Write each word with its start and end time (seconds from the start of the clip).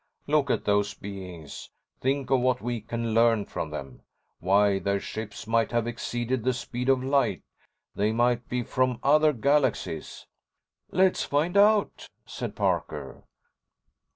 Look 0.25 0.49
at 0.49 0.65
those 0.65 0.95
beings. 0.95 1.69
Think 1.99 2.31
of 2.31 2.39
what 2.39 2.59
we 2.59 2.81
can 2.81 3.13
learn 3.13 3.45
from 3.45 3.69
them. 3.69 4.01
Why, 4.39 4.79
their 4.79 4.99
ships 4.99 5.45
might 5.45 5.71
have 5.71 5.85
exceeded 5.85 6.43
the 6.43 6.53
speed 6.53 6.89
of 6.89 7.03
light. 7.03 7.43
They 7.93 8.11
might 8.11 8.49
be 8.49 8.63
from 8.63 8.97
other 9.03 9.31
galaxies!" 9.31 10.25
"Let's 10.89 11.23
find 11.23 11.55
out," 11.55 12.07
said 12.25 12.55
Parker. 12.55 13.25